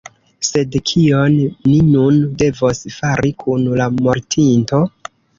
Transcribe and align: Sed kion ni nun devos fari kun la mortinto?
Sed 0.47 0.75
kion 0.91 1.33
ni 1.71 1.75
nun 1.89 2.17
devos 2.39 2.81
fari 2.95 3.31
kun 3.43 3.67
la 3.81 3.87
mortinto? 4.07 4.81